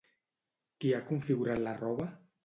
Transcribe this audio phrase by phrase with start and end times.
[0.79, 2.09] Qui ha configurat la roba?